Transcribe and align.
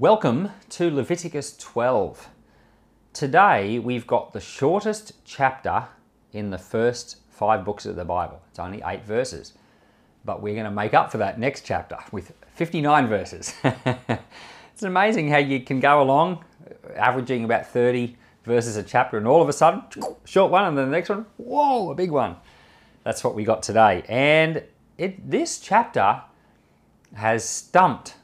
Welcome 0.00 0.50
to 0.68 0.94
Leviticus 0.94 1.56
12. 1.56 2.28
Today 3.12 3.80
we've 3.80 4.06
got 4.06 4.32
the 4.32 4.38
shortest 4.38 5.10
chapter 5.24 5.86
in 6.32 6.50
the 6.50 6.58
first 6.58 7.16
five 7.30 7.64
books 7.64 7.84
of 7.84 7.96
the 7.96 8.04
Bible. 8.04 8.40
It's 8.48 8.60
only 8.60 8.80
eight 8.86 9.02
verses, 9.04 9.54
but 10.24 10.40
we're 10.40 10.54
going 10.54 10.66
to 10.66 10.70
make 10.70 10.94
up 10.94 11.10
for 11.10 11.18
that 11.18 11.40
next 11.40 11.62
chapter 11.62 11.98
with 12.12 12.32
59 12.54 13.08
verses. 13.08 13.52
it's 13.64 14.84
amazing 14.84 15.30
how 15.30 15.38
you 15.38 15.58
can 15.58 15.80
go 15.80 16.00
along 16.00 16.44
averaging 16.94 17.42
about 17.42 17.66
30 17.66 18.16
verses 18.44 18.76
a 18.76 18.84
chapter, 18.84 19.18
and 19.18 19.26
all 19.26 19.42
of 19.42 19.48
a 19.48 19.52
sudden, 19.52 19.82
short 20.24 20.52
one, 20.52 20.64
and 20.64 20.78
then 20.78 20.84
the 20.84 20.96
next 20.96 21.08
one, 21.08 21.26
whoa, 21.38 21.90
a 21.90 21.94
big 21.96 22.12
one. 22.12 22.36
That's 23.02 23.24
what 23.24 23.34
we 23.34 23.42
got 23.42 23.64
today. 23.64 24.04
And 24.08 24.62
it, 24.96 25.28
this 25.28 25.58
chapter 25.58 26.22
has 27.14 27.44
stumped 27.44 28.14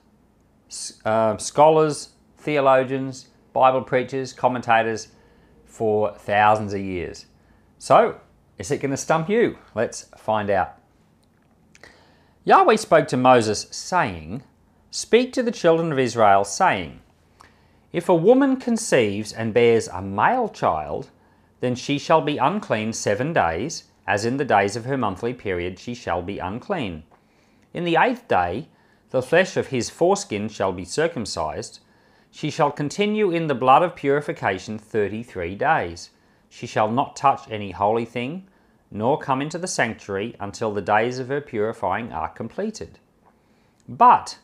uh, 1.05 1.37
scholars, 1.37 2.11
theologians, 2.39 3.29
Bible 3.53 3.83
preachers, 3.83 4.33
commentators 4.33 5.09
for 5.65 6.15
thousands 6.15 6.73
of 6.73 6.81
years. 6.81 7.27
So, 7.79 8.21
is 8.59 8.71
it 8.71 8.79
going 8.79 8.91
to 8.91 8.97
stump 8.97 9.29
you? 9.29 9.59
Let's 9.75 10.05
find 10.17 10.51
out. 10.51 10.79
Yahweh 12.45 12.77
spoke 12.77 13.09
to 13.09 13.17
Moses, 13.17 13.67
saying, 13.71 14.43
Speak 14.91 15.33
to 15.33 15.43
the 15.43 15.51
children 15.51 15.91
of 15.91 15.99
Israel, 15.99 16.45
saying, 16.45 17.01
If 17.93 18.09
a 18.09 18.15
woman 18.15 18.57
conceives 18.57 19.33
and 19.33 19.55
bears 19.55 19.89
a 19.89 20.03
male 20.03 20.49
child, 20.49 21.11
then 21.61 21.75
she 21.75 21.99
shall 21.99 22.21
be 22.21 22.37
unclean 22.37 22.93
seven 22.93 23.33
days, 23.33 23.85
as 24.07 24.25
in 24.25 24.37
the 24.37 24.45
days 24.45 24.77
of 24.77 24.85
her 24.85 24.99
monthly 24.99 25.33
period 25.33 25.79
she 25.79 25.95
shall 25.95 26.23
be 26.23 26.39
unclean. 26.39 27.03
In 27.73 27.85
the 27.85 27.97
eighth 27.97 28.29
day, 28.29 28.69
the 29.15 29.23
flesh 29.23 29.57
of 29.57 29.69
his 29.69 29.91
foreskin 29.91 30.49
shall 30.49 30.73
be 30.73 30.85
circumcised. 30.85 31.79
She 32.33 32.51
shall 32.51 32.73
continue 32.73 33.31
in 33.31 33.47
the 33.47 33.55
blood 33.55 33.85
of 33.85 33.95
purification 33.95 34.77
thirty 34.77 35.23
three 35.23 35.55
days. 35.55 36.11
She 36.49 36.67
shall 36.67 36.91
not 36.91 37.15
touch 37.15 37.49
any 37.49 37.71
holy 37.71 38.07
thing, 38.07 38.49
nor 38.91 39.17
come 39.17 39.41
into 39.41 39.57
the 39.57 39.69
sanctuary 39.69 40.35
until 40.41 40.73
the 40.73 40.83
days 40.83 41.21
of 41.21 41.29
her 41.29 41.41
purifying 41.41 42.13
are 42.13 42.29
completed. 42.29 42.99
But 43.89 44.39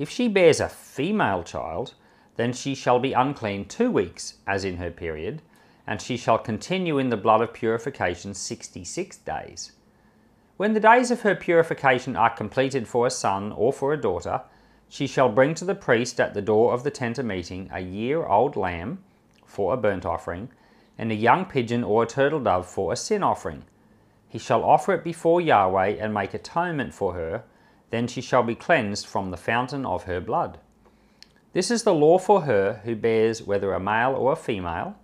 if 0.00 0.10
she 0.10 0.26
bears 0.26 0.58
a 0.58 0.68
female 0.68 1.44
child, 1.44 1.94
then 2.34 2.52
she 2.52 2.74
shall 2.74 2.98
be 2.98 3.12
unclean 3.12 3.66
two 3.66 3.92
weeks, 3.92 4.38
as 4.48 4.64
in 4.64 4.78
her 4.78 4.90
period, 4.90 5.42
and 5.86 6.02
she 6.02 6.16
shall 6.16 6.38
continue 6.38 6.98
in 6.98 7.10
the 7.10 7.16
blood 7.16 7.40
of 7.40 7.52
purification 7.52 8.34
sixty 8.34 8.82
six 8.82 9.16
days. 9.16 9.70
When 10.58 10.74
the 10.74 10.80
days 10.80 11.12
of 11.12 11.20
her 11.20 11.36
purification 11.36 12.16
are 12.16 12.34
completed 12.34 12.88
for 12.88 13.06
a 13.06 13.10
son 13.10 13.52
or 13.52 13.72
for 13.72 13.92
a 13.92 14.00
daughter, 14.00 14.42
she 14.88 15.06
shall 15.06 15.28
bring 15.28 15.54
to 15.54 15.64
the 15.64 15.76
priest 15.76 16.18
at 16.18 16.34
the 16.34 16.42
door 16.42 16.72
of 16.72 16.82
the 16.82 16.90
tent 16.90 17.16
of 17.16 17.26
meeting 17.26 17.70
a 17.72 17.78
year 17.78 18.26
old 18.26 18.56
lamb 18.56 18.98
for 19.46 19.72
a 19.72 19.76
burnt 19.76 20.04
offering, 20.04 20.48
and 20.98 21.12
a 21.12 21.14
young 21.14 21.44
pigeon 21.44 21.84
or 21.84 22.02
a 22.02 22.06
turtle 22.08 22.40
dove 22.40 22.66
for 22.66 22.92
a 22.92 22.96
sin 22.96 23.22
offering. 23.22 23.66
He 24.28 24.40
shall 24.40 24.64
offer 24.64 24.92
it 24.94 25.04
before 25.04 25.40
Yahweh 25.40 25.90
and 26.00 26.12
make 26.12 26.34
atonement 26.34 26.92
for 26.92 27.14
her, 27.14 27.44
then 27.90 28.08
she 28.08 28.20
shall 28.20 28.42
be 28.42 28.56
cleansed 28.56 29.06
from 29.06 29.30
the 29.30 29.36
fountain 29.36 29.86
of 29.86 30.04
her 30.04 30.20
blood. 30.20 30.58
This 31.52 31.70
is 31.70 31.84
the 31.84 31.94
law 31.94 32.18
for 32.18 32.40
her 32.40 32.80
who 32.82 32.96
bears 32.96 33.44
whether 33.44 33.72
a 33.72 33.78
male 33.78 34.12
or 34.12 34.32
a 34.32 34.36
female. 34.36 34.96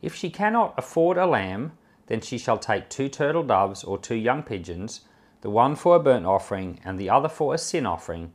If 0.00 0.14
she 0.14 0.30
cannot 0.30 0.72
afford 0.78 1.18
a 1.18 1.26
lamb, 1.26 1.72
then 2.08 2.20
she 2.20 2.38
shall 2.38 2.58
take 2.58 2.88
two 2.88 3.08
turtle 3.08 3.42
doves 3.44 3.84
or 3.84 3.98
two 3.98 4.16
young 4.16 4.42
pigeons, 4.42 5.02
the 5.42 5.50
one 5.50 5.76
for 5.76 5.96
a 5.96 6.00
burnt 6.00 6.26
offering 6.26 6.80
and 6.84 6.98
the 6.98 7.08
other 7.08 7.28
for 7.28 7.54
a 7.54 7.58
sin 7.58 7.86
offering. 7.86 8.32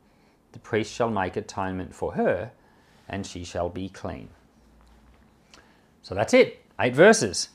The 0.52 0.60
priest 0.60 0.92
shall 0.92 1.10
make 1.10 1.36
atonement 1.36 1.94
for 1.94 2.14
her, 2.14 2.52
and 3.08 3.26
she 3.26 3.44
shall 3.44 3.68
be 3.68 3.88
clean. 3.88 4.28
So 6.02 6.14
that's 6.14 6.32
it, 6.32 6.64
eight 6.78 6.94
verses. 6.94 7.48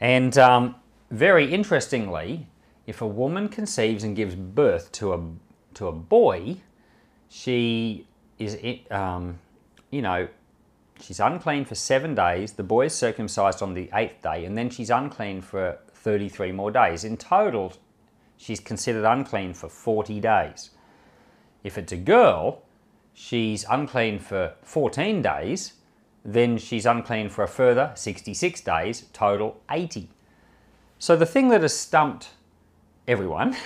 And 0.00 0.36
um, 0.38 0.74
very 1.10 1.52
interestingly, 1.52 2.48
if 2.86 3.02
a 3.02 3.06
woman 3.06 3.48
conceives 3.48 4.02
and 4.02 4.16
gives 4.16 4.34
birth 4.34 4.90
to 4.92 5.12
a 5.12 5.22
to 5.74 5.86
a 5.86 5.92
boy, 5.92 6.56
she 7.28 8.06
is, 8.38 8.58
um, 8.90 9.38
you 9.90 10.02
know, 10.02 10.28
She's 11.02 11.18
unclean 11.18 11.64
for 11.64 11.74
seven 11.74 12.14
days. 12.14 12.52
The 12.52 12.62
boy 12.62 12.86
is 12.86 12.94
circumcised 12.94 13.60
on 13.60 13.74
the 13.74 13.90
eighth 13.92 14.22
day, 14.22 14.44
and 14.44 14.56
then 14.56 14.70
she's 14.70 14.88
unclean 14.88 15.42
for 15.42 15.78
33 15.94 16.52
more 16.52 16.70
days. 16.70 17.02
In 17.02 17.16
total, 17.16 17.72
she's 18.36 18.60
considered 18.60 19.04
unclean 19.04 19.52
for 19.52 19.68
40 19.68 20.20
days. 20.20 20.70
If 21.64 21.76
it's 21.76 21.92
a 21.92 21.96
girl, 21.96 22.62
she's 23.12 23.64
unclean 23.68 24.20
for 24.20 24.54
14 24.62 25.22
days, 25.22 25.72
then 26.24 26.56
she's 26.56 26.86
unclean 26.86 27.30
for 27.30 27.42
a 27.42 27.48
further 27.48 27.90
66 27.96 28.60
days, 28.60 29.06
total 29.12 29.60
80. 29.68 30.08
So 31.00 31.16
the 31.16 31.26
thing 31.26 31.48
that 31.48 31.62
has 31.62 31.76
stumped 31.76 32.30
everyone 33.08 33.56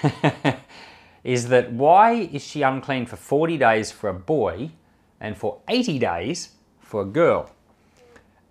is 1.24 1.48
that 1.48 1.70
why 1.70 2.12
is 2.14 2.42
she 2.42 2.62
unclean 2.62 3.04
for 3.04 3.16
40 3.16 3.58
days 3.58 3.92
for 3.92 4.08
a 4.08 4.14
boy 4.14 4.70
and 5.20 5.36
for 5.36 5.60
80 5.68 5.98
days 5.98 6.55
for 6.86 7.02
a 7.02 7.04
girl. 7.04 7.50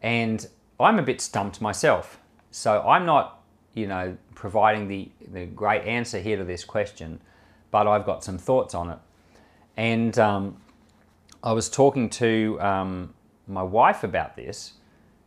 And 0.01 0.45
I'm 0.79 0.99
a 0.99 1.01
bit 1.01 1.21
stumped 1.21 1.61
myself. 1.61 2.19
So 2.51 2.81
I'm 2.81 3.05
not, 3.05 3.41
you 3.73 3.87
know, 3.87 4.17
providing 4.35 4.87
the, 4.87 5.09
the 5.31 5.45
great 5.45 5.83
answer 5.83 6.19
here 6.19 6.37
to 6.37 6.43
this 6.43 6.63
question, 6.65 7.21
but 7.71 7.87
I've 7.87 8.05
got 8.05 8.23
some 8.23 8.37
thoughts 8.37 8.75
on 8.75 8.89
it. 8.89 8.99
And 9.77 10.19
um, 10.19 10.57
I 11.43 11.53
was 11.53 11.69
talking 11.69 12.09
to 12.11 12.57
um, 12.61 13.13
my 13.47 13.63
wife 13.63 14.03
about 14.03 14.35
this, 14.35 14.73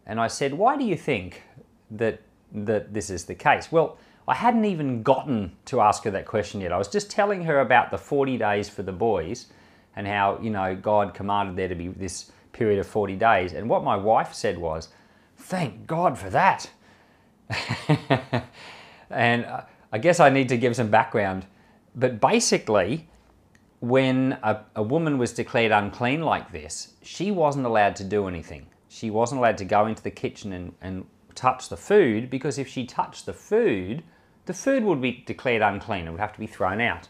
and 0.07 0.21
I 0.21 0.27
said, 0.27 0.55
Why 0.55 0.77
do 0.77 0.85
you 0.85 0.97
think 0.97 1.43
that, 1.91 2.21
that 2.53 2.95
this 2.95 3.11
is 3.11 3.25
the 3.25 3.35
case? 3.35 3.73
Well, 3.73 3.99
I 4.27 4.35
hadn't 4.35 4.67
even 4.67 5.03
gotten 5.03 5.53
to 5.67 5.81
ask 5.81 6.05
her 6.05 6.11
that 6.11 6.27
question 6.27 6.61
yet. 6.61 6.73
I 6.73 6.79
was 6.79 6.89
just 6.89 7.11
telling 7.11 7.45
her 7.45 7.61
about 7.61 7.91
the 7.91 7.99
40 7.99 8.37
days 8.37 8.69
for 8.69 8.83
the 8.83 8.93
boys 8.93 9.47
and 9.97 10.07
how, 10.07 10.39
you 10.43 10.51
know, 10.51 10.77
God 10.77 11.15
commanded 11.15 11.57
there 11.57 11.69
to 11.69 11.75
be 11.75 11.89
this 11.89 12.31
period 12.59 12.79
of 12.79 12.87
40 12.87 13.17
days. 13.17 13.53
And 13.53 13.69
what 13.69 13.85
my 13.85 13.97
wife 13.97 14.35
said 14.35 14.59
was, 14.59 14.89
Thank 15.37 15.87
God 15.87 16.19
for 16.19 16.29
that. 16.31 16.71
and 19.11 19.45
uh, 19.45 19.63
I 19.93 19.99
guess 19.99 20.21
I 20.21 20.29
need 20.31 20.49
to 20.49 20.59
give 20.59 20.75
some 20.75 20.91
background. 20.91 21.47
But 21.95 22.21
basically, 22.21 23.09
when 23.81 24.39
a, 24.43 24.61
a, 24.75 24.83
woman 24.83 25.17
was 25.17 25.33
declared 25.33 25.71
unclean 25.71 26.23
like 26.23 26.51
this, 26.53 26.95
she 27.03 27.31
wasn't 27.31 27.65
allowed 27.65 27.95
to 27.97 28.05
do 28.05 28.27
anything. 28.27 28.67
She 28.89 29.11
wasn't 29.11 29.39
allowed 29.39 29.59
to 29.59 29.65
go 29.65 29.87
into 29.87 30.03
the 30.03 30.11
kitchen 30.11 30.53
and, 30.53 30.75
and 30.81 31.07
touch 31.35 31.69
the 31.69 31.77
food 31.77 32.29
because 32.29 32.59
if 32.59 32.67
she 32.67 32.85
touched 32.85 33.25
the 33.25 33.33
food, 33.33 34.03
the 34.47 34.55
food 34.55 34.83
would 34.83 35.01
be 35.01 35.23
declared 35.25 35.63
unclean. 35.63 36.03
and 36.03 36.11
would 36.11 36.21
have 36.21 36.33
to 36.33 36.41
be 36.41 36.47
thrown 36.47 36.81
out. 36.81 37.09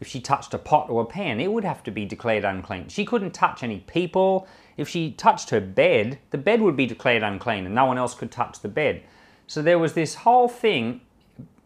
If 0.00 0.08
she 0.08 0.20
touched 0.20 0.54
a 0.54 0.58
pot 0.58 0.88
or 0.88 1.02
a 1.02 1.06
pan, 1.06 1.40
it 1.40 1.52
would 1.52 1.64
have 1.64 1.82
to 1.84 1.90
be 1.90 2.06
declared 2.06 2.44
unclean. 2.44 2.88
She 2.88 3.04
couldn't 3.04 3.32
touch 3.32 3.62
any 3.62 3.80
people. 3.80 4.48
If 4.78 4.88
she 4.88 5.12
touched 5.12 5.50
her 5.50 5.60
bed, 5.60 6.18
the 6.30 6.38
bed 6.38 6.62
would 6.62 6.76
be 6.76 6.86
declared 6.86 7.22
unclean 7.22 7.66
and 7.66 7.74
no 7.74 7.84
one 7.84 7.98
else 7.98 8.14
could 8.14 8.32
touch 8.32 8.60
the 8.60 8.68
bed. 8.68 9.02
So 9.46 9.60
there 9.60 9.78
was 9.78 9.92
this 9.92 10.14
whole 10.14 10.48
thing 10.48 11.02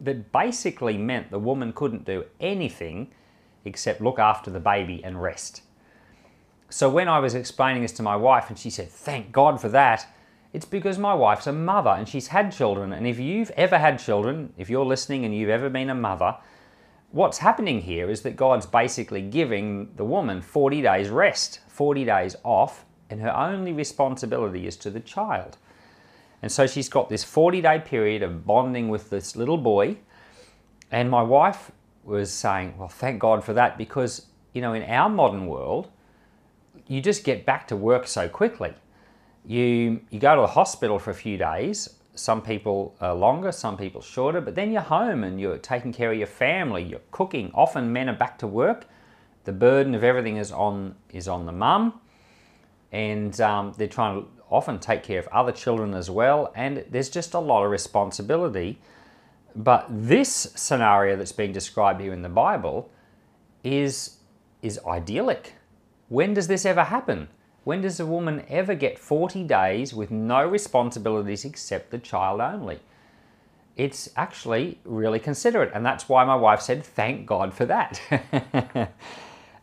that 0.00 0.32
basically 0.32 0.98
meant 0.98 1.30
the 1.30 1.38
woman 1.38 1.72
couldn't 1.72 2.04
do 2.04 2.24
anything 2.40 3.12
except 3.64 4.00
look 4.00 4.18
after 4.18 4.50
the 4.50 4.60
baby 4.60 5.02
and 5.04 5.22
rest. 5.22 5.62
So 6.68 6.90
when 6.90 7.08
I 7.08 7.20
was 7.20 7.34
explaining 7.34 7.82
this 7.82 7.92
to 7.92 8.02
my 8.02 8.16
wife 8.16 8.48
and 8.48 8.58
she 8.58 8.68
said, 8.68 8.88
Thank 8.90 9.30
God 9.30 9.60
for 9.60 9.68
that, 9.68 10.08
it's 10.52 10.64
because 10.64 10.98
my 10.98 11.14
wife's 11.14 11.46
a 11.46 11.52
mother 11.52 11.90
and 11.90 12.08
she's 12.08 12.28
had 12.28 12.52
children. 12.52 12.92
And 12.92 13.06
if 13.06 13.18
you've 13.18 13.50
ever 13.50 13.78
had 13.78 13.98
children, 13.98 14.52
if 14.58 14.68
you're 14.68 14.84
listening 14.84 15.24
and 15.24 15.34
you've 15.34 15.50
ever 15.50 15.68
been 15.68 15.90
a 15.90 15.94
mother, 15.94 16.36
what's 17.14 17.38
happening 17.38 17.80
here 17.80 18.10
is 18.10 18.22
that 18.22 18.34
God's 18.34 18.66
basically 18.66 19.22
giving 19.22 19.88
the 19.94 20.04
woman 20.04 20.42
40 20.42 20.82
days 20.82 21.08
rest, 21.08 21.60
40 21.68 22.04
days 22.04 22.34
off, 22.42 22.84
and 23.08 23.20
her 23.20 23.34
only 23.34 23.72
responsibility 23.72 24.66
is 24.66 24.76
to 24.78 24.90
the 24.90 24.98
child. 24.98 25.56
And 26.42 26.50
so 26.50 26.66
she's 26.66 26.88
got 26.88 27.08
this 27.08 27.22
40 27.22 27.62
day 27.62 27.78
period 27.78 28.24
of 28.24 28.44
bonding 28.44 28.88
with 28.88 29.10
this 29.10 29.36
little 29.36 29.56
boy. 29.56 29.98
And 30.90 31.08
my 31.08 31.22
wife 31.22 31.70
was 32.02 32.32
saying, 32.32 32.74
Well, 32.76 32.88
thank 32.88 33.20
God 33.20 33.44
for 33.44 33.52
that, 33.52 33.78
because, 33.78 34.26
you 34.52 34.60
know, 34.60 34.74
in 34.74 34.82
our 34.82 35.08
modern 35.08 35.46
world, 35.46 35.90
you 36.88 37.00
just 37.00 37.22
get 37.22 37.46
back 37.46 37.68
to 37.68 37.76
work 37.76 38.08
so 38.08 38.28
quickly. 38.28 38.74
You, 39.46 40.00
you 40.10 40.18
go 40.18 40.34
to 40.34 40.40
the 40.42 40.48
hospital 40.48 40.98
for 40.98 41.10
a 41.10 41.14
few 41.14 41.38
days, 41.38 41.88
some 42.14 42.42
people 42.42 42.96
are 43.00 43.14
longer, 43.14 43.52
some 43.52 43.76
people 43.76 44.00
shorter, 44.00 44.40
but 44.40 44.54
then 44.54 44.70
you're 44.70 44.82
home 44.82 45.24
and 45.24 45.40
you're 45.40 45.58
taking 45.58 45.92
care 45.92 46.12
of 46.12 46.18
your 46.18 46.26
family, 46.26 46.82
you're 46.82 47.00
cooking. 47.10 47.50
Often 47.54 47.92
men 47.92 48.08
are 48.08 48.16
back 48.16 48.38
to 48.38 48.46
work. 48.46 48.86
The 49.44 49.52
burden 49.52 49.94
of 49.94 50.04
everything 50.04 50.36
is 50.36 50.52
on 50.52 50.94
is 51.10 51.28
on 51.28 51.44
the 51.44 51.52
mum, 51.52 52.00
and 52.92 53.38
um, 53.40 53.74
they're 53.76 53.88
trying 53.88 54.22
to 54.22 54.28
often 54.48 54.78
take 54.78 55.02
care 55.02 55.18
of 55.18 55.26
other 55.28 55.52
children 55.52 55.94
as 55.94 56.08
well. 56.08 56.52
And 56.54 56.84
there's 56.90 57.10
just 57.10 57.34
a 57.34 57.38
lot 57.40 57.64
of 57.64 57.70
responsibility. 57.70 58.78
But 59.56 59.86
this 59.88 60.52
scenario 60.54 61.16
that's 61.16 61.32
being 61.32 61.52
described 61.52 62.00
here 62.00 62.12
in 62.12 62.22
the 62.22 62.28
Bible 62.28 62.90
is 63.62 64.18
is 64.62 64.80
idyllic. 64.86 65.54
When 66.08 66.34
does 66.34 66.48
this 66.48 66.64
ever 66.64 66.84
happen? 66.84 67.28
When 67.64 67.80
does 67.80 67.98
a 67.98 68.06
woman 68.06 68.44
ever 68.48 68.74
get 68.74 68.98
40 68.98 69.42
days 69.44 69.94
with 69.94 70.10
no 70.10 70.46
responsibilities 70.46 71.44
except 71.44 71.90
the 71.90 71.98
child 71.98 72.40
only? 72.40 72.80
It's 73.76 74.10
actually 74.16 74.78
really 74.84 75.18
considerate, 75.18 75.72
and 75.74 75.84
that's 75.84 76.08
why 76.08 76.24
my 76.24 76.36
wife 76.36 76.60
said, 76.60 76.84
Thank 76.84 77.26
God 77.26 77.52
for 77.52 77.64
that. 77.66 78.00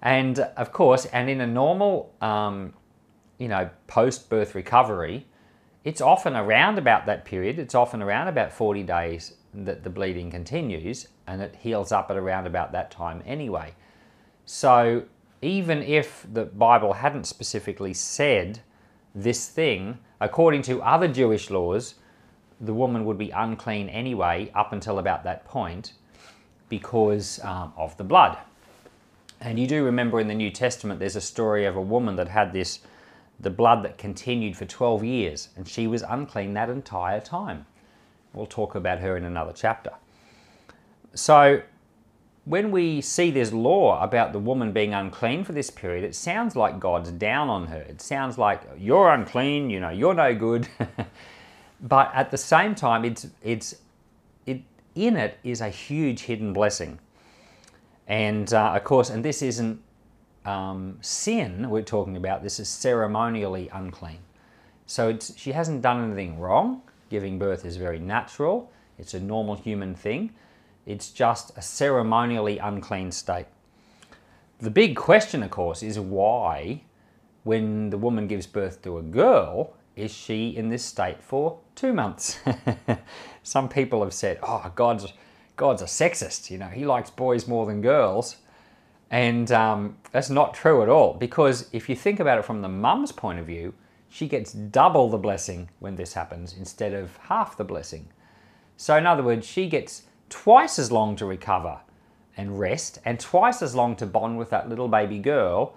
and 0.01 0.39
of 0.39 0.73
course, 0.73 1.05
and 1.05 1.29
in 1.29 1.39
a 1.41 1.47
normal, 1.47 2.13
um, 2.21 2.73
you 3.37 3.47
know, 3.47 3.69
post 3.87 4.29
birth 4.29 4.55
recovery, 4.55 5.27
it's 5.83 6.01
often 6.01 6.35
around 6.35 6.77
about 6.77 7.05
that 7.05 7.23
period, 7.23 7.57
it's 7.57 7.75
often 7.75 8.01
around 8.01 8.27
about 8.27 8.51
40 8.51 8.83
days 8.83 9.35
that 9.53 9.83
the 9.83 9.89
bleeding 9.89 10.29
continues, 10.31 11.07
and 11.27 11.41
it 11.41 11.55
heals 11.55 11.91
up 11.91 12.09
at 12.09 12.17
around 12.17 12.47
about 12.47 12.71
that 12.71 12.91
time 12.91 13.21
anyway. 13.25 13.73
So 14.45 15.05
even 15.41 15.81
if 15.81 16.25
the 16.31 16.45
Bible 16.45 16.93
hadn't 16.93 17.25
specifically 17.25 17.93
said 17.93 18.59
this 19.15 19.47
thing, 19.47 19.97
according 20.19 20.61
to 20.63 20.81
other 20.81 21.07
Jewish 21.07 21.49
laws, 21.49 21.95
the 22.59 22.73
woman 22.73 23.05
would 23.05 23.17
be 23.17 23.31
unclean 23.31 23.89
anyway 23.89 24.51
up 24.53 24.71
until 24.71 24.99
about 24.99 25.23
that 25.23 25.45
point 25.45 25.93
because 26.69 27.43
um, 27.43 27.73
of 27.75 27.97
the 27.97 28.03
blood. 28.03 28.37
And 29.41 29.59
you 29.59 29.65
do 29.65 29.83
remember 29.83 30.19
in 30.19 30.27
the 30.27 30.35
New 30.35 30.51
Testament, 30.51 30.99
there's 30.99 31.15
a 31.15 31.21
story 31.21 31.65
of 31.65 31.75
a 31.75 31.81
woman 31.81 32.15
that 32.17 32.27
had 32.27 32.53
this, 32.53 32.79
the 33.39 33.49
blood 33.49 33.83
that 33.83 33.97
continued 33.97 34.55
for 34.55 34.65
12 34.65 35.03
years, 35.03 35.49
and 35.57 35.67
she 35.67 35.87
was 35.87 36.03
unclean 36.03 36.53
that 36.53 36.69
entire 36.69 37.19
time. 37.19 37.65
We'll 38.33 38.45
talk 38.45 38.75
about 38.75 38.99
her 38.99 39.17
in 39.17 39.25
another 39.25 39.51
chapter. 39.53 39.91
So 41.15 41.63
when 42.45 42.71
we 42.71 43.01
see 43.01 43.29
this 43.29 43.53
law 43.53 44.01
about 44.01 44.33
the 44.33 44.39
woman 44.39 44.71
being 44.71 44.93
unclean 44.93 45.43
for 45.43 45.53
this 45.53 45.69
period, 45.69 46.03
it 46.03 46.15
sounds 46.15 46.55
like 46.55 46.79
God's 46.79 47.11
down 47.11 47.49
on 47.49 47.67
her. 47.67 47.81
It 47.81 48.01
sounds 48.01 48.37
like 48.37 48.63
you're 48.77 49.09
unclean, 49.09 49.69
you 49.69 49.79
know, 49.79 49.89
you're 49.89 50.15
no 50.15 50.33
good. 50.33 50.67
but 51.81 52.11
at 52.15 52.31
the 52.31 52.37
same 52.37 52.73
time, 52.73 53.05
it's 53.05 53.27
it's 53.43 53.75
it 54.47 54.61
in 54.95 55.17
it 55.17 55.37
is 55.43 55.61
a 55.61 55.69
huge 55.69 56.21
hidden 56.21 56.51
blessing. 56.51 56.99
And 58.07 58.51
uh, 58.53 58.73
of 58.73 58.83
course, 58.83 59.11
and 59.11 59.23
this 59.23 59.43
isn't 59.43 59.79
um, 60.43 60.97
sin 61.01 61.69
we're 61.69 61.83
talking 61.83 62.17
about. 62.17 62.41
This 62.41 62.59
is 62.59 62.67
ceremonially 62.67 63.69
unclean. 63.71 64.19
So 64.87 65.17
she 65.19 65.51
hasn't 65.51 65.83
done 65.83 66.03
anything 66.03 66.39
wrong. 66.39 66.81
Giving 67.09 67.37
birth 67.37 67.65
is 67.65 67.77
very 67.77 67.99
natural. 67.99 68.71
It's 68.97 69.13
a 69.13 69.19
normal 69.19 69.55
human 69.55 69.93
thing 69.93 70.31
it's 70.85 71.09
just 71.11 71.51
a 71.57 71.61
ceremonially 71.61 72.57
unclean 72.57 73.11
state. 73.11 73.45
The 74.59 74.69
big 74.69 74.95
question, 74.95 75.43
of 75.43 75.49
course, 75.51 75.81
is 75.81 75.99
why, 75.99 76.83
when 77.43 77.89
the 77.89 77.97
woman 77.97 78.27
gives 78.27 78.45
birth 78.45 78.81
to 78.83 78.97
a 78.97 79.01
girl, 79.01 79.75
is 79.95 80.11
she 80.11 80.49
in 80.49 80.69
this 80.69 80.85
state 80.85 81.21
for 81.21 81.59
two 81.75 81.93
months? 81.93 82.39
Some 83.43 83.69
people 83.69 84.03
have 84.03 84.13
said, 84.13 84.39
oh, 84.43 84.71
God's, 84.75 85.13
God's 85.55 85.81
a 85.81 85.85
sexist, 85.85 86.49
you 86.49 86.57
know, 86.57 86.67
he 86.67 86.85
likes 86.85 87.09
boys 87.09 87.47
more 87.47 87.65
than 87.65 87.81
girls. 87.81 88.37
And 89.09 89.51
um, 89.51 89.97
that's 90.11 90.29
not 90.29 90.53
true 90.53 90.81
at 90.81 90.89
all, 90.89 91.15
because 91.15 91.67
if 91.73 91.89
you 91.89 91.95
think 91.95 92.19
about 92.19 92.39
it 92.39 92.45
from 92.45 92.61
the 92.61 92.69
mum's 92.69 93.11
point 93.11 93.39
of 93.39 93.45
view, 93.45 93.73
she 94.07 94.27
gets 94.27 94.53
double 94.53 95.09
the 95.09 95.17
blessing 95.17 95.69
when 95.79 95.95
this 95.95 96.13
happens 96.13 96.55
instead 96.57 96.93
of 96.93 97.17
half 97.17 97.57
the 97.57 97.63
blessing. 97.63 98.09
So, 98.77 98.95
in 98.95 99.05
other 99.05 99.23
words, 99.23 99.45
she 99.45 99.67
gets 99.67 100.03
twice 100.31 100.79
as 100.79 100.91
long 100.91 101.15
to 101.17 101.25
recover 101.27 101.79
and 102.37 102.57
rest, 102.57 102.97
and 103.05 103.19
twice 103.19 103.61
as 103.61 103.75
long 103.75 103.95
to 103.97 104.05
bond 104.07 104.37
with 104.37 104.49
that 104.49 104.67
little 104.67 104.87
baby 104.87 105.19
girl 105.19 105.75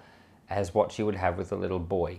as 0.49 0.73
what 0.73 0.93
she 0.93 1.03
would 1.03 1.17
have 1.17 1.37
with 1.37 1.53
a 1.53 1.57
little 1.57 1.81
boy. 1.81 2.19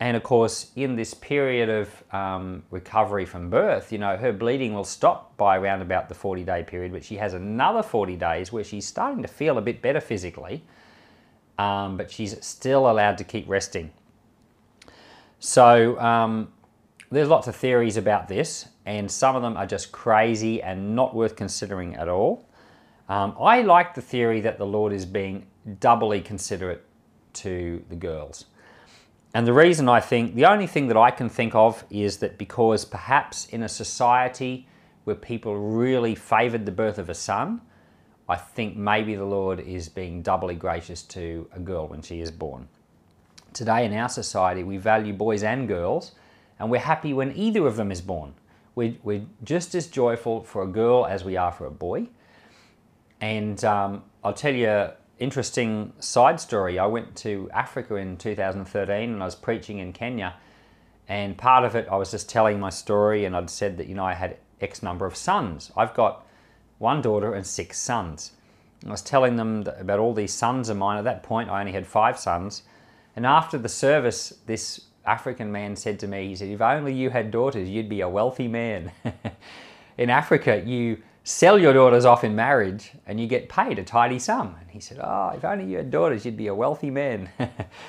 And 0.00 0.16
of 0.16 0.22
course, 0.22 0.70
in 0.74 0.96
this 0.96 1.12
period 1.12 1.68
of 1.68 2.14
um, 2.14 2.62
recovery 2.70 3.26
from 3.26 3.50
birth, 3.50 3.92
you 3.92 3.98
know, 3.98 4.16
her 4.16 4.32
bleeding 4.32 4.74
will 4.74 4.84
stop 4.84 5.36
by 5.36 5.58
around 5.58 5.82
about 5.82 6.08
the 6.08 6.14
40 6.14 6.44
day 6.44 6.62
period, 6.62 6.92
but 6.92 7.04
she 7.04 7.16
has 7.16 7.34
another 7.34 7.82
40 7.82 8.16
days 8.16 8.52
where 8.52 8.64
she's 8.64 8.86
starting 8.86 9.22
to 9.22 9.28
feel 9.28 9.58
a 9.58 9.60
bit 9.62 9.82
better 9.82 10.00
physically, 10.00 10.64
um, 11.58 11.96
but 11.96 12.10
she's 12.10 12.44
still 12.44 12.90
allowed 12.90 13.18
to 13.18 13.24
keep 13.24 13.48
resting. 13.48 13.92
So, 15.38 15.98
um, 16.00 16.52
there's 17.10 17.28
lots 17.28 17.46
of 17.46 17.54
theories 17.54 17.96
about 17.96 18.26
this, 18.28 18.68
and 18.86 19.10
some 19.10 19.36
of 19.36 19.42
them 19.42 19.56
are 19.56 19.66
just 19.66 19.92
crazy 19.92 20.62
and 20.62 20.94
not 20.96 21.14
worth 21.14 21.36
considering 21.36 21.94
at 21.94 22.08
all. 22.08 22.48
Um, 23.08 23.36
I 23.40 23.62
like 23.62 23.94
the 23.94 24.02
theory 24.02 24.40
that 24.40 24.58
the 24.58 24.66
Lord 24.66 24.92
is 24.92 25.04
being 25.04 25.46
doubly 25.80 26.20
considerate 26.20 26.84
to 27.34 27.82
the 27.88 27.96
girls. 27.96 28.46
And 29.34 29.46
the 29.46 29.52
reason 29.52 29.88
I 29.88 30.00
think, 30.00 30.34
the 30.34 30.46
only 30.46 30.66
thing 30.66 30.88
that 30.88 30.96
I 30.96 31.10
can 31.10 31.28
think 31.28 31.54
of 31.54 31.84
is 31.90 32.18
that 32.18 32.36
because 32.36 32.84
perhaps 32.84 33.46
in 33.46 33.62
a 33.62 33.68
society 33.68 34.66
where 35.04 35.16
people 35.16 35.56
really 35.56 36.14
favoured 36.14 36.66
the 36.66 36.72
birth 36.72 36.98
of 36.98 37.08
a 37.08 37.14
son, 37.14 37.60
I 38.28 38.36
think 38.36 38.76
maybe 38.76 39.14
the 39.14 39.24
Lord 39.24 39.60
is 39.60 39.88
being 39.88 40.22
doubly 40.22 40.54
gracious 40.54 41.02
to 41.04 41.48
a 41.52 41.58
girl 41.58 41.88
when 41.88 42.02
she 42.02 42.20
is 42.20 42.30
born. 42.30 42.68
Today 43.52 43.84
in 43.84 43.92
our 43.94 44.08
society, 44.08 44.64
we 44.64 44.76
value 44.76 45.12
boys 45.12 45.42
and 45.42 45.66
girls, 45.66 46.12
and 46.58 46.70
we're 46.70 46.80
happy 46.80 47.12
when 47.12 47.36
either 47.36 47.66
of 47.66 47.76
them 47.76 47.90
is 47.90 48.00
born. 48.00 48.34
We're, 48.74 48.94
we're 49.02 49.26
just 49.44 49.74
as 49.74 49.86
joyful 49.86 50.42
for 50.42 50.62
a 50.62 50.66
girl 50.66 51.06
as 51.06 51.24
we 51.24 51.36
are 51.36 51.52
for 51.52 51.66
a 51.66 51.70
boy. 51.70 52.08
And 53.20 53.62
um, 53.64 54.02
I'll 54.24 54.32
tell 54.32 54.54
you 54.54 54.68
an 54.68 54.92
interesting 55.18 55.92
side 56.00 56.40
story. 56.40 56.78
I 56.78 56.86
went 56.86 57.14
to 57.16 57.50
Africa 57.52 57.96
in 57.96 58.16
2013 58.16 59.12
and 59.12 59.22
I 59.22 59.24
was 59.24 59.34
preaching 59.34 59.78
in 59.78 59.92
Kenya. 59.92 60.34
And 61.08 61.36
part 61.36 61.64
of 61.64 61.74
it, 61.74 61.86
I 61.90 61.96
was 61.96 62.10
just 62.10 62.28
telling 62.28 62.58
my 62.60 62.70
story, 62.70 63.24
and 63.24 63.36
I'd 63.36 63.50
said 63.50 63.76
that, 63.76 63.86
you 63.88 63.94
know, 63.94 64.04
I 64.04 64.14
had 64.14 64.38
X 64.60 64.82
number 64.82 65.04
of 65.04 65.16
sons. 65.16 65.70
I've 65.76 65.94
got 65.94 66.24
one 66.78 67.02
daughter 67.02 67.34
and 67.34 67.46
six 67.46 67.78
sons. 67.78 68.32
I 68.86 68.90
was 68.90 69.02
telling 69.02 69.36
them 69.36 69.64
about 69.78 69.98
all 69.98 70.14
these 70.14 70.32
sons 70.32 70.68
of 70.68 70.76
mine. 70.76 70.98
At 70.98 71.04
that 71.04 71.22
point, 71.22 71.50
I 71.50 71.60
only 71.60 71.72
had 71.72 71.86
five 71.86 72.18
sons. 72.18 72.62
And 73.14 73.26
after 73.26 73.58
the 73.58 73.68
service, 73.68 74.32
this 74.46 74.86
African 75.04 75.50
man 75.50 75.76
said 75.76 75.98
to 76.00 76.06
me, 76.06 76.28
he 76.28 76.36
said, 76.36 76.48
if 76.48 76.60
only 76.60 76.94
you 76.94 77.10
had 77.10 77.30
daughters, 77.30 77.68
you'd 77.68 77.88
be 77.88 78.00
a 78.00 78.08
wealthy 78.08 78.48
man. 78.48 78.92
in 79.98 80.10
Africa, 80.10 80.62
you 80.64 80.98
sell 81.24 81.58
your 81.58 81.72
daughters 81.72 82.04
off 82.04 82.24
in 82.24 82.34
marriage 82.34 82.92
and 83.06 83.20
you 83.20 83.26
get 83.26 83.48
paid 83.48 83.78
a 83.78 83.84
tidy 83.84 84.18
sum. 84.18 84.56
And 84.60 84.70
he 84.70 84.80
said, 84.80 84.98
oh, 85.02 85.32
if 85.36 85.44
only 85.44 85.64
you 85.64 85.76
had 85.76 85.90
daughters, 85.90 86.24
you'd 86.24 86.36
be 86.36 86.48
a 86.48 86.54
wealthy 86.54 86.90
man. 86.90 87.30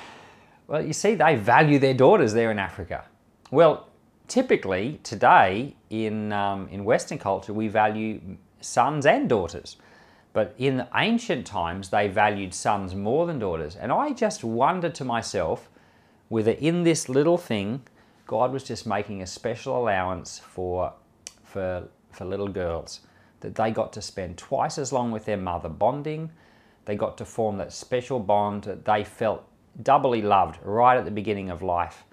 well, 0.66 0.84
you 0.84 0.92
see, 0.92 1.14
they 1.14 1.36
value 1.36 1.78
their 1.78 1.94
daughters 1.94 2.32
there 2.32 2.50
in 2.50 2.58
Africa. 2.58 3.04
Well, 3.50 3.88
typically 4.28 5.00
today 5.02 5.76
in, 5.90 6.32
um, 6.32 6.68
in 6.68 6.84
Western 6.84 7.18
culture, 7.18 7.52
we 7.52 7.68
value 7.68 8.20
sons 8.60 9.06
and 9.06 9.28
daughters. 9.28 9.76
But 10.32 10.54
in 10.58 10.86
ancient 10.96 11.46
times, 11.46 11.90
they 11.90 12.08
valued 12.08 12.52
sons 12.54 12.94
more 12.94 13.24
than 13.26 13.38
daughters. 13.38 13.76
And 13.76 13.92
I 13.92 14.10
just 14.10 14.42
wonder 14.42 14.90
to 14.90 15.04
myself, 15.04 15.68
whether 16.28 16.52
in 16.52 16.84
this 16.84 17.08
little 17.08 17.38
thing, 17.38 17.82
God 18.26 18.52
was 18.52 18.64
just 18.64 18.86
making 18.86 19.22
a 19.22 19.26
special 19.26 19.78
allowance 19.78 20.38
for, 20.38 20.92
for, 21.42 21.88
for 22.10 22.24
little 22.24 22.48
girls, 22.48 23.00
that 23.40 23.54
they 23.54 23.70
got 23.70 23.92
to 23.92 24.02
spend 24.02 24.38
twice 24.38 24.78
as 24.78 24.92
long 24.92 25.10
with 25.10 25.26
their 25.26 25.36
mother 25.36 25.68
bonding. 25.68 26.30
They 26.86 26.96
got 26.96 27.18
to 27.18 27.24
form 27.24 27.58
that 27.58 27.72
special 27.72 28.18
bond 28.18 28.64
that 28.64 28.84
they 28.84 29.04
felt 29.04 29.44
doubly 29.82 30.22
loved 30.22 30.58
right 30.62 30.96
at 30.96 31.04
the 31.04 31.10
beginning 31.10 31.50
of 31.50 31.62
life 31.62 32.04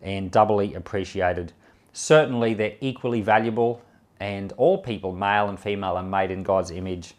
and 0.00 0.30
doubly 0.30 0.74
appreciated. 0.74 1.52
Certainly, 1.92 2.54
they're 2.54 2.76
equally 2.80 3.20
valuable, 3.20 3.82
and 4.20 4.52
all 4.52 4.78
people, 4.78 5.12
male 5.12 5.48
and 5.48 5.58
female, 5.58 5.96
are 5.96 6.02
made 6.02 6.30
in 6.30 6.44
God's 6.44 6.70
image. 6.70 7.14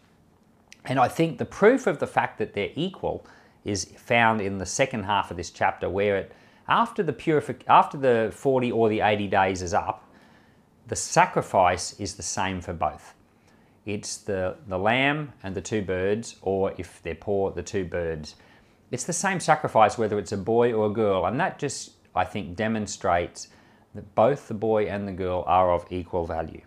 And 0.86 1.00
I 1.00 1.10
think 1.10 1.38
the 1.38 1.46
proof 1.46 1.88
of 1.88 2.00
the 2.00 2.08
fact 2.08 2.38
that 2.38 2.54
they're 2.54 2.72
equal 2.76 3.26
is 3.70 3.86
found 3.98 4.42
in 4.42 4.58
the 4.58 4.66
second 4.66 5.04
half 5.04 5.32
of 5.32 5.38
this 5.38 5.52
chapter, 5.52 5.90
where 5.90 6.18
it 6.18 6.32
after 6.68 7.02
the 7.02 7.14
purific 7.14 7.64
after 7.68 7.98
the 7.98 8.32
40 8.34 8.72
or 8.72 8.90
the 8.90 9.02
80 9.02 9.28
days 9.28 9.62
is 9.62 9.74
up, 9.74 10.08
the 10.88 10.96
sacrifice 10.96 12.00
is 12.00 12.16
the 12.16 12.24
same 12.24 12.62
for 12.62 12.74
both. 12.74 13.16
It's 13.86 14.18
the, 14.18 14.56
the 14.68 14.78
lamb 14.78 15.34
and 15.44 15.56
the 15.56 15.62
two 15.62 15.82
birds, 15.82 16.36
or 16.42 16.74
if 16.78 17.02
they're 17.02 17.16
poor, 17.16 17.52
the 17.52 17.64
two 17.64 17.86
birds. 17.86 18.36
It's 18.92 19.04
the 19.04 19.14
same 19.14 19.40
sacrifice 19.40 19.98
whether 19.98 20.20
it's 20.20 20.32
a 20.32 20.38
boy 20.38 20.74
or 20.74 20.88
a 20.88 20.94
girl, 20.94 21.26
and 21.26 21.40
that 21.40 21.60
just, 21.60 21.94
I 22.16 22.26
think, 22.26 22.56
demonstrates 22.56 23.48
that 23.96 24.14
both 24.16 24.48
the 24.48 24.54
boy 24.54 24.86
and 24.86 25.08
the 25.08 25.12
girl 25.12 25.44
are 25.48 25.72
of 25.72 25.86
equal 25.90 26.26
value. 26.26 26.62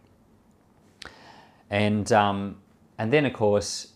And, 1.70 2.10
um, 2.12 2.56
and 2.98 3.12
then, 3.12 3.24
of 3.24 3.32
course, 3.32 3.92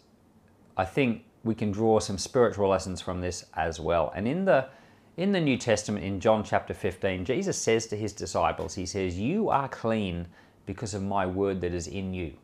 I 0.76 0.84
think 0.84 1.24
we 1.46 1.54
can 1.54 1.72
draw 1.72 2.00
some 2.00 2.18
spiritual 2.18 2.68
lessons 2.68 3.00
from 3.00 3.20
this 3.22 3.46
as 3.54 3.80
well. 3.80 4.12
And 4.16 4.28
in 4.28 4.46
the 4.46 4.68
in 5.16 5.32
the 5.32 5.40
New 5.40 5.58
Testament, 5.58 6.04
in 6.04 6.20
John 6.20 6.44
chapter 6.44 6.74
15, 6.74 7.24
Jesus 7.26 7.58
says 7.58 7.86
to 7.88 7.96
his 7.96 8.12
disciples, 8.12 8.74
He 8.74 8.86
says, 8.86 9.18
You 9.18 9.50
are 9.50 9.68
clean 9.68 10.28
because 10.66 10.94
of 10.94 11.02
my 11.02 11.26
word 11.26 11.62
that 11.62 11.74
is 11.74 11.88
in 11.88 12.14
you. 12.14 12.34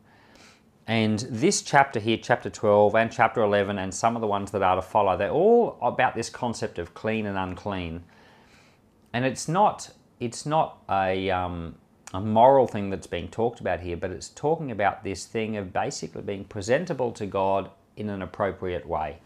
And 0.87 1.21
this 1.31 1.63
chapter 1.63 2.01
here, 2.01 2.19
chapter 2.23 2.51
12 2.51 2.95
and 2.97 3.13
chapter 3.13 3.43
11, 3.43 3.79
and 3.79 3.95
some 3.95 4.17
of 4.17 4.23
the 4.23 4.29
ones 4.29 4.53
that 4.53 4.63
are 4.63 4.77
to 4.77 4.83
follow, 4.83 5.17
they're 5.17 5.31
all 5.31 5.79
about 5.83 6.15
this 6.17 6.31
concept 6.31 6.79
of 6.79 6.95
clean 6.95 7.27
and 7.27 7.39
unclean. 7.39 8.05
and 9.13 9.25
it's 9.25 9.49
not 9.49 9.91
it's 10.21 10.47
not 10.47 10.83
a 10.91 11.31
um, 11.31 11.77
a 12.15 12.21
moral 12.21 12.67
thing 12.67 12.91
that's 12.91 13.07
being 13.09 13.29
talked 13.29 13.61
about 13.61 13.81
here, 13.81 13.97
but 13.97 14.11
it's 14.13 14.31
talking 14.31 14.71
about 14.71 15.05
this 15.05 15.27
thing 15.27 15.57
of 15.57 15.73
basically 15.73 16.23
being 16.23 16.45
presentable 16.45 17.13
to 17.13 17.27
God 17.27 17.71
in 17.97 18.09
an 18.09 18.23
appropriate 18.23 18.87
way. 18.87 19.19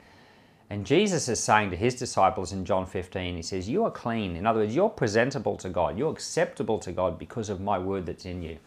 And 0.68 0.84
Jesus 0.84 1.28
is 1.28 1.38
saying 1.38 1.70
to 1.70 1.76
his 1.76 1.94
disciples 1.94 2.52
in 2.52 2.64
John 2.64 2.86
15, 2.86 3.36
he 3.36 3.42
says, 3.42 3.68
You 3.68 3.84
are 3.84 3.90
clean. 3.90 4.34
In 4.34 4.46
other 4.46 4.60
words, 4.60 4.74
you're 4.74 4.88
presentable 4.88 5.56
to 5.58 5.68
God. 5.68 5.96
You're 5.96 6.12
acceptable 6.12 6.78
to 6.80 6.92
God 6.92 7.18
because 7.18 7.48
of 7.48 7.60
my 7.60 7.78
word 7.78 8.06
that's 8.06 8.24
in 8.26 8.42
you. 8.42 8.58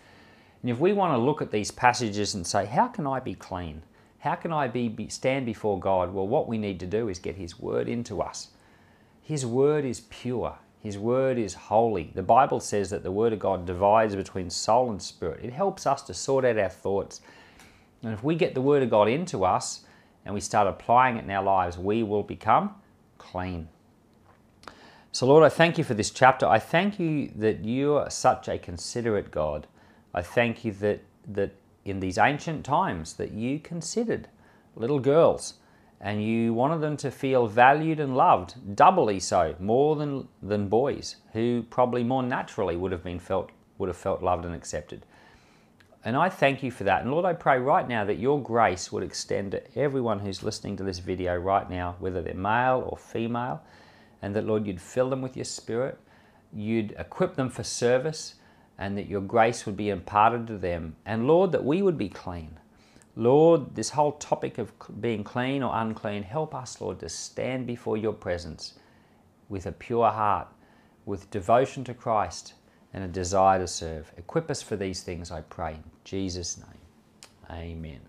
And 0.61 0.71
if 0.71 0.79
we 0.79 0.93
want 0.93 1.13
to 1.13 1.17
look 1.17 1.41
at 1.41 1.51
these 1.51 1.71
passages 1.71 2.35
and 2.35 2.47
say, 2.47 2.65
How 2.65 2.87
can 2.87 3.05
I 3.05 3.19
be 3.19 3.33
clean? 3.33 3.81
How 4.19 4.35
can 4.35 4.51
I 4.51 4.67
be, 4.67 4.87
be 4.87 5.09
stand 5.09 5.45
before 5.45 5.79
God? 5.79 6.13
Well, 6.13 6.27
what 6.27 6.47
we 6.47 6.57
need 6.57 6.79
to 6.81 6.85
do 6.85 7.09
is 7.09 7.19
get 7.19 7.35
his 7.35 7.59
word 7.59 7.87
into 7.87 8.21
us. 8.21 8.49
His 9.21 9.45
word 9.45 9.85
is 9.85 10.01
pure. 10.09 10.55
His 10.81 10.97
word 10.97 11.37
is 11.37 11.53
holy. 11.53 12.11
The 12.15 12.23
Bible 12.23 12.59
says 12.61 12.89
that 12.89 13.03
the 13.03 13.11
word 13.11 13.33
of 13.33 13.39
God 13.39 13.65
divides 13.65 14.15
between 14.15 14.49
soul 14.49 14.91
and 14.91 15.01
spirit. 15.01 15.43
It 15.43 15.53
helps 15.53 15.85
us 15.85 16.01
to 16.03 16.13
sort 16.13 16.45
out 16.45 16.57
our 16.57 16.69
thoughts. 16.69 17.21
And 18.03 18.13
if 18.13 18.23
we 18.23 18.35
get 18.35 18.53
the 18.53 18.61
word 18.61 18.83
of 18.83 18.89
God 18.89 19.09
into 19.09 19.43
us 19.43 19.81
and 20.25 20.33
we 20.33 20.41
start 20.41 20.67
applying 20.67 21.17
it 21.17 21.23
in 21.23 21.31
our 21.31 21.43
lives, 21.43 21.77
we 21.77 22.03
will 22.03 22.23
become 22.23 22.75
clean. 23.17 23.67
So, 25.11 25.25
Lord, 25.25 25.43
I 25.43 25.49
thank 25.49 25.77
you 25.77 25.83
for 25.83 25.95
this 25.95 26.11
chapter. 26.11 26.45
I 26.45 26.59
thank 26.59 26.99
you 26.99 27.31
that 27.35 27.65
you 27.65 27.95
are 27.95 28.09
such 28.09 28.47
a 28.47 28.57
considerate 28.57 29.31
God. 29.31 29.65
I 30.13 30.21
thank 30.21 30.63
you 30.63 30.71
that, 30.73 31.01
that 31.27 31.55
in 31.83 31.99
these 31.99 32.17
ancient 32.17 32.63
times 32.63 33.13
that 33.13 33.31
you 33.31 33.59
considered 33.59 34.27
little 34.75 34.99
girls 34.99 35.55
and 36.01 36.23
you 36.23 36.53
wanted 36.53 36.79
them 36.79 36.95
to 36.97 37.11
feel 37.11 37.47
valued 37.47 37.99
and 37.99 38.15
loved, 38.15 38.75
doubly 38.75 39.19
so, 39.19 39.55
more 39.59 39.95
than, 39.95 40.27
than 40.41 40.69
boys, 40.69 41.17
who 41.33 41.65
probably 41.69 42.03
more 42.03 42.23
naturally 42.23 42.77
would 42.77 42.91
have 42.91 43.03
been 43.03 43.19
felt 43.19 43.51
would 43.77 43.87
have 43.87 43.97
felt 43.97 44.21
loved 44.21 44.45
and 44.45 44.53
accepted. 44.53 45.05
And 46.03 46.15
I 46.15 46.29
thank 46.29 46.63
you 46.63 46.71
for 46.71 46.85
that. 46.85 47.01
And 47.01 47.11
Lord, 47.11 47.25
I 47.25 47.33
pray 47.33 47.59
right 47.59 47.87
now 47.87 48.05
that 48.05 48.19
your 48.19 48.41
grace 48.41 48.91
would 48.91 49.03
extend 49.03 49.51
to 49.51 49.77
everyone 49.77 50.19
who's 50.19 50.43
listening 50.43 50.77
to 50.77 50.83
this 50.83 50.99
video 50.99 51.35
right 51.35 51.69
now, 51.69 51.95
whether 51.99 52.21
they're 52.21 52.33
male 52.33 52.87
or 52.87 52.97
female, 52.97 53.61
and 54.21 54.35
that, 54.35 54.45
Lord, 54.45 54.65
you'd 54.65 54.81
fill 54.81 55.09
them 55.09 55.21
with 55.21 55.35
your 55.35 55.45
spirit, 55.45 55.99
you'd 56.53 56.95
equip 56.97 57.35
them 57.35 57.49
for 57.49 57.63
service, 57.63 58.35
and 58.77 58.97
that 58.97 59.07
your 59.07 59.21
grace 59.21 59.65
would 59.65 59.75
be 59.75 59.89
imparted 59.89 60.47
to 60.47 60.57
them. 60.57 60.95
And 61.05 61.27
Lord, 61.27 61.51
that 61.51 61.65
we 61.65 61.81
would 61.81 61.97
be 61.97 62.09
clean 62.09 62.59
Lord, 63.19 63.75
this 63.75 63.89
whole 63.89 64.13
topic 64.13 64.57
of 64.57 64.71
being 65.01 65.25
clean 65.25 65.61
or 65.61 65.75
unclean, 65.75 66.23
help 66.23 66.55
us, 66.55 66.79
Lord, 66.79 67.01
to 67.01 67.09
stand 67.09 67.67
before 67.67 67.97
your 67.97 68.13
presence 68.13 68.75
with 69.49 69.65
a 69.65 69.73
pure 69.73 70.09
heart, 70.09 70.47
with 71.05 71.29
devotion 71.29 71.83
to 71.83 71.93
Christ 71.93 72.53
and 72.93 73.03
a 73.03 73.07
desire 73.07 73.59
to 73.59 73.67
serve. 73.67 74.11
Equip 74.17 74.49
us 74.49 74.61
for 74.61 74.75
these 74.75 75.01
things, 75.01 75.31
I 75.31 75.41
pray. 75.41 75.73
In 75.73 75.83
Jesus' 76.03 76.57
name, 76.57 77.51
amen. 77.51 77.99